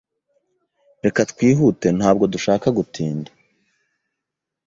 [1.03, 3.29] Reka twihute Ntabwo dushaka gutinda